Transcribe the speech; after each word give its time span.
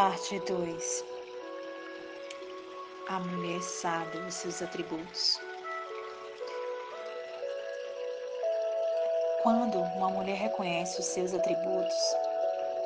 Parte 0.00 0.40
2 0.40 1.04
A 3.10 3.20
mulher 3.20 3.60
sabe 3.60 4.16
os 4.16 4.32
seus 4.32 4.62
atributos. 4.62 5.38
Quando 9.42 9.78
uma 9.78 10.08
mulher 10.08 10.38
reconhece 10.38 10.98
os 11.00 11.04
seus 11.04 11.34
atributos, 11.34 12.16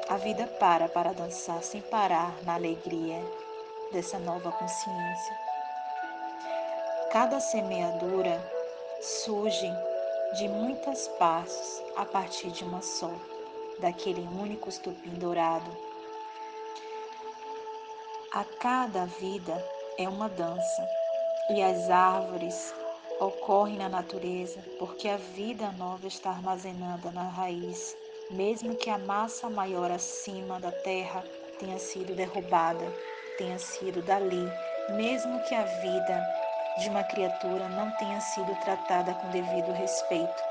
a 0.09 0.17
vida 0.17 0.49
para 0.59 0.89
para 0.89 1.13
dançar 1.13 1.63
sem 1.63 1.81
parar 1.83 2.35
na 2.43 2.55
alegria 2.55 3.23
dessa 3.93 4.19
nova 4.19 4.51
consciência. 4.51 5.39
Cada 7.13 7.39
semeadura 7.39 8.45
surge 9.01 9.71
de 10.37 10.49
muitas 10.49 11.07
partes 11.11 11.81
a 11.95 12.05
partir 12.05 12.51
de 12.51 12.65
uma 12.65 12.83
só, 12.83 13.13
daquele 13.79 14.23
único 14.23 14.69
estupim 14.69 15.11
dourado. 15.11 15.94
A 18.35 18.43
cada 18.59 19.07
vida 19.07 19.65
é 19.97 20.09
uma 20.09 20.29
dança, 20.29 20.89
e 21.51 21.63
as 21.63 21.89
árvores 21.89 22.75
ocorrem 23.21 23.77
na 23.77 23.89
natureza 23.89 24.59
porque 24.77 25.09
a 25.09 25.17
vida 25.17 25.71
nova 25.79 26.09
está 26.09 26.31
armazenada 26.31 27.13
na 27.13 27.29
raiz, 27.29 27.97
mesmo 28.33 28.75
que 28.75 28.91
a 28.91 28.99
massa 28.99 29.49
maior 29.49 29.89
acima 29.89 30.59
da 30.59 30.73
terra 30.73 31.23
tenha 31.61 31.79
sido 31.79 32.17
derrubada, 32.17 32.85
tenha 33.39 33.57
sido 33.57 34.03
dali, 34.03 34.51
mesmo 34.97 35.41
que 35.45 35.55
a 35.55 35.63
vida 35.63 36.27
de 36.81 36.89
uma 36.89 37.05
criatura 37.05 37.69
não 37.69 37.89
tenha 37.99 38.21
sido 38.21 38.53
tratada 38.65 39.15
com 39.15 39.31
devido 39.31 39.71
respeito 39.71 40.43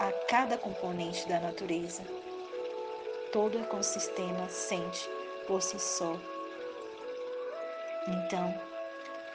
a 0.00 0.10
cada 0.28 0.58
componente 0.58 1.28
da 1.28 1.38
natureza. 1.38 2.02
Todo 3.32 3.60
ecossistema 3.60 4.48
sente 4.48 5.08
por 5.46 5.62
si 5.62 5.78
só. 5.78 6.16
Então, 8.06 8.54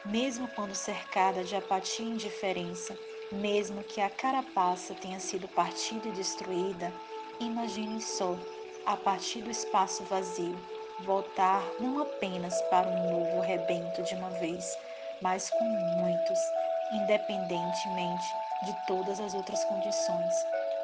mesmo 0.06 0.48
quando 0.50 0.76
cercada 0.76 1.44
de 1.44 1.56
apatia 1.56 2.06
e 2.06 2.10
indiferença, 2.10 2.98
mesmo 3.32 3.84
que 3.84 4.02
a 4.02 4.10
carapaça 4.10 4.94
tenha 4.94 5.20
sido 5.20 5.48
partida 5.48 6.08
e 6.08 6.12
destruída, 6.12 6.94
imagine 7.40 8.00
só, 8.02 8.38
a 8.86 8.96
partir 8.96 9.42
do 9.42 9.50
espaço 9.50 10.04
vazio, 10.04 10.58
voltar 11.00 11.64
não 11.80 12.00
apenas 12.00 12.62
para 12.64 12.88
um 12.88 13.12
novo 13.12 13.40
rebento 13.42 14.04
de 14.04 14.16
uma 14.16 14.30
vez, 14.32 14.78
mas 15.22 15.50
com 15.50 15.64
muitos, 15.64 16.40
independentemente 16.92 18.36
de 18.64 18.74
todas 18.86 19.20
as 19.20 19.34
outras 19.34 19.64
condições. 19.66 20.34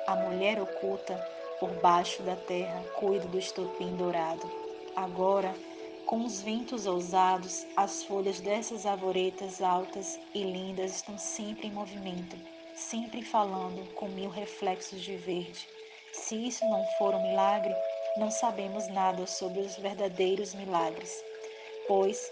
A 0.08 0.16
mulher 0.16 0.62
oculta 0.62 1.16
por 1.60 1.70
baixo 1.82 2.24
da 2.24 2.36
terra 2.36 2.84
cuida 2.96 3.28
do 3.28 3.38
estopim 3.38 3.96
dourado. 3.96 4.50
Agora, 4.96 5.54
com 6.10 6.26
os 6.26 6.42
ventos 6.42 6.88
ousados, 6.88 7.68
as 7.78 8.02
folhas 8.02 8.40
dessas 8.40 8.88
arvoretas 8.88 9.62
altas 9.62 10.20
e 10.34 10.42
lindas 10.42 10.96
estão 10.96 11.16
sempre 11.20 11.68
em 11.68 11.72
movimento, 11.72 12.36
sempre 12.74 13.22
falando 13.22 13.88
com 13.94 14.08
mil 14.08 14.32
reflexos 14.32 15.04
de 15.04 15.16
verde. 15.18 15.70
Se 16.12 16.48
isso 16.48 16.66
não 16.68 16.84
for 16.98 17.14
um 17.14 17.22
milagre, 17.22 17.76
não 18.18 18.32
sabemos 18.32 18.88
nada 18.88 19.28
sobre 19.28 19.60
os 19.60 19.76
verdadeiros 19.76 20.56
milagres, 20.56 21.24
pois 21.88 22.32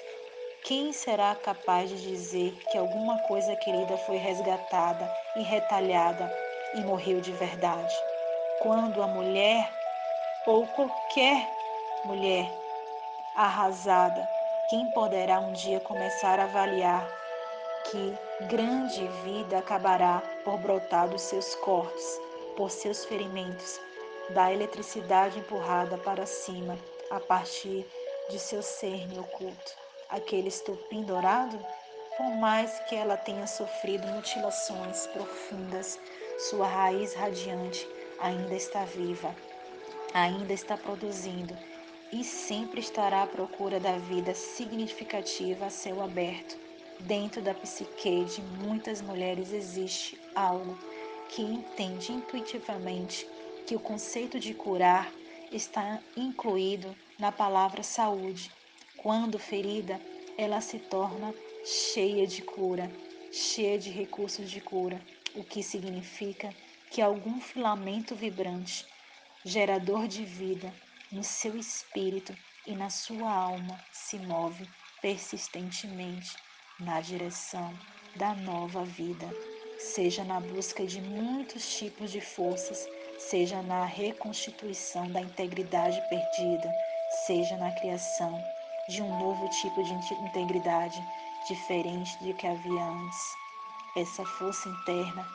quem 0.64 0.92
será 0.92 1.36
capaz 1.36 1.92
de 1.92 2.02
dizer 2.02 2.58
que 2.72 2.80
alguma 2.80 3.20
coisa 3.28 3.56
querida 3.58 3.96
foi 3.96 4.18
resgatada 4.18 5.08
e 5.36 5.44
retalhada 5.44 6.36
e 6.74 6.82
morreu 6.82 7.22
de 7.22 7.32
verdade? 7.34 7.94
Quando 8.60 9.04
a 9.04 9.08
mulher 9.08 9.72
ou 10.48 10.66
qualquer 10.66 11.48
mulher 12.06 12.67
arrasada, 13.38 14.28
quem 14.70 14.90
poderá 14.92 15.40
um 15.40 15.54
dia 15.54 15.80
começar 15.80 16.40
a 16.40 16.44
avaliar 16.44 17.08
que 17.86 18.14
grande 18.48 19.08
vida 19.24 19.60
acabará 19.60 20.22
por 20.44 20.58
brotar 20.58 21.08
dos 21.08 21.22
seus 21.22 21.56
cortes, 21.56 22.20
por 22.58 22.70
seus 22.70 23.06
ferimentos, 23.06 23.80
da 24.32 24.52
eletricidade 24.52 25.40
empurrada 25.40 25.98
para 26.00 26.26
cima 26.26 26.78
a 27.10 27.20
partir 27.20 27.88
de 28.30 28.38
seu 28.40 28.62
cerne 28.62 29.18
oculto? 29.20 29.88
aquele 30.10 30.48
estupim 30.48 31.04
dourado? 31.04 31.60
Por 32.18 32.36
mais 32.38 32.80
que 32.88 32.96
ela 32.96 33.16
tenha 33.16 33.46
sofrido 33.46 34.08
mutilações 34.08 35.06
profundas, 35.08 36.00
sua 36.50 36.68
raiz 36.68 37.14
radiante 37.14 37.88
ainda 38.20 38.56
está 38.56 38.84
viva, 38.86 39.36
ainda 40.14 40.54
está 40.54 40.76
produzindo 40.76 41.56
e 42.12 42.24
sempre 42.24 42.80
estará 42.80 43.24
à 43.24 43.28
procura 43.28 43.80
da 43.80 43.98
vida 43.98 44.34
significativa 44.34 45.66
a 45.66 45.70
céu 45.70 46.02
aberto. 46.02 46.58
Dentro 47.00 47.42
da 47.42 47.54
psique 47.54 48.24
de 48.26 48.42
muitas 48.42 49.02
mulheres 49.02 49.52
existe 49.52 50.20
algo 50.34 50.78
que 51.30 51.42
entende 51.42 52.12
intuitivamente 52.12 53.28
que 53.66 53.76
o 53.76 53.80
conceito 53.80 54.40
de 54.40 54.54
curar 54.54 55.12
está 55.52 56.02
incluído 56.16 56.96
na 57.20 57.32
palavra 57.32 57.84
saúde 57.84 58.52
quando 58.98 59.38
ferida, 59.38 60.02
ela 60.38 60.60
se 60.60 60.80
torna 60.80 61.34
cheia 61.64 62.26
de 62.26 62.42
cura, 62.42 62.92
cheia 63.32 63.78
de 63.78 63.90
recursos 63.90 64.50
de 64.50 64.60
cura, 64.60 65.00
o 65.36 65.44
que 65.44 65.62
significa 65.62 66.54
que 66.90 67.02
algum 67.02 67.40
filamento 67.40 68.16
vibrante, 68.16 68.86
gerador 69.46 70.08
de 70.08 70.26
vida, 70.26 70.74
no 71.12 71.24
seu 71.24 71.58
espírito 71.58 72.36
e 72.66 72.76
na 72.76 72.90
sua 72.90 73.32
alma 73.32 73.80
se 73.92 74.20
move 74.20 74.68
persistentemente 75.02 76.36
na 76.80 77.00
direção 77.00 77.78
da 78.16 78.36
nova 78.36 78.84
vida, 78.84 79.30
seja 79.78 80.24
na 80.24 80.40
busca 80.40 80.86
de 80.86 81.02
muitos 81.02 81.78
tipos 81.78 82.12
de 82.12 82.20
forças, 82.20 82.88
seja 83.18 83.62
na 83.62 83.86
reconstituição 83.86 85.10
da 85.12 85.22
integridade 85.22 86.02
perdida, 86.10 86.74
seja 87.26 87.56
na 87.58 87.72
criação 87.72 88.44
de 88.90 89.02
um 89.02 89.20
novo 89.20 89.48
tipo 89.50 89.84
de 89.84 89.94
integridade, 89.94 91.02
diferente 91.48 92.18
de 92.24 92.34
que 92.34 92.48
havia 92.48 92.84
antes. 92.84 93.38
Essa 93.96 94.26
força 94.26 94.68
interna 94.70 95.26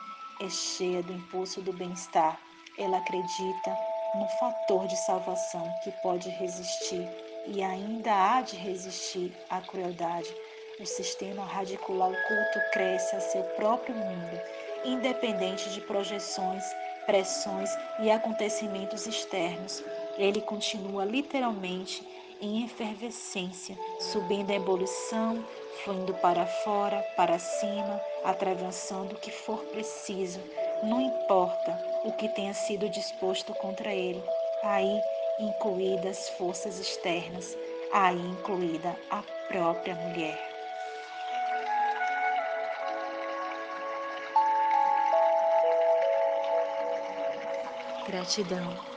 é 0.41 0.49
cheia 0.49 1.01
do 1.01 1.13
impulso 1.13 1.61
do 1.61 1.73
bem-estar. 1.73 2.39
Ela 2.77 2.97
acredita 2.97 3.77
no 4.15 4.27
fator 4.39 4.87
de 4.87 4.95
salvação 4.97 5.73
que 5.83 5.91
pode 5.91 6.29
resistir 6.29 7.07
e 7.47 7.61
ainda 7.61 8.11
há 8.13 8.41
de 8.41 8.55
resistir 8.55 9.31
à 9.49 9.61
crueldade. 9.61 10.33
O 10.79 10.85
sistema 10.85 11.43
radicular 11.43 12.09
oculto 12.09 12.59
cresce 12.71 13.15
a 13.15 13.19
seu 13.19 13.43
próprio 13.55 13.95
mundo, 13.95 14.41
independente 14.85 15.69
de 15.69 15.81
projeções, 15.81 16.63
pressões 17.05 17.69
e 17.99 18.09
acontecimentos 18.09 19.05
externos. 19.05 19.83
Ele 20.17 20.41
continua 20.41 21.05
literalmente 21.05 22.07
em 22.41 22.65
efervescência, 22.65 23.77
subindo 23.99 24.51
a 24.51 24.55
ebulição, 24.55 25.43
fluindo 25.83 26.13
para 26.15 26.45
fora, 26.45 27.01
para 27.15 27.39
cima, 27.39 28.01
atravessando 28.23 29.13
o 29.13 29.19
que 29.19 29.31
for 29.31 29.59
preciso, 29.65 30.39
não 30.83 30.99
importa 30.99 31.79
o 32.03 32.11
que 32.11 32.27
tenha 32.27 32.53
sido 32.53 32.89
disposto 32.89 33.53
contra 33.53 33.93
ele, 33.93 34.23
aí 34.61 35.01
incluídas 35.39 36.29
forças 36.29 36.79
externas, 36.79 37.57
aí 37.91 38.19
incluída 38.19 38.95
a 39.09 39.23
própria 39.47 39.95
mulher. 39.95 40.37
Gratidão. 48.05 48.92